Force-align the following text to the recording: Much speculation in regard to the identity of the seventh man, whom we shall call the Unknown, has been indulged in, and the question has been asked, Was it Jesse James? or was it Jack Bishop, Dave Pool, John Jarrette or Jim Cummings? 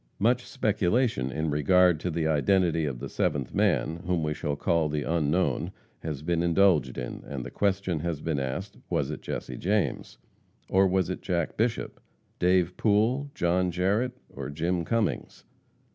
Much 0.17 0.47
speculation 0.47 1.31
in 1.31 1.51
regard 1.51 1.99
to 1.99 2.09
the 2.09 2.25
identity 2.25 2.85
of 2.85 2.97
the 2.97 3.07
seventh 3.07 3.53
man, 3.53 3.97
whom 4.07 4.23
we 4.23 4.33
shall 4.33 4.55
call 4.55 4.89
the 4.89 5.03
Unknown, 5.03 5.71
has 5.99 6.23
been 6.23 6.41
indulged 6.41 6.97
in, 6.97 7.23
and 7.27 7.43
the 7.45 7.51
question 7.51 7.99
has 7.99 8.19
been 8.19 8.39
asked, 8.39 8.77
Was 8.89 9.11
it 9.11 9.21
Jesse 9.21 9.57
James? 9.57 10.17
or 10.67 10.87
was 10.87 11.11
it 11.11 11.21
Jack 11.21 11.55
Bishop, 11.55 11.99
Dave 12.39 12.75
Pool, 12.77 13.29
John 13.35 13.69
Jarrette 13.69 14.17
or 14.33 14.49
Jim 14.49 14.85
Cummings? 14.85 15.45